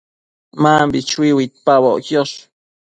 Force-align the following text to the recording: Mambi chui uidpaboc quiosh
Mambi 0.61 0.99
chui 1.09 1.29
uidpaboc 1.37 1.97
quiosh 2.05 2.37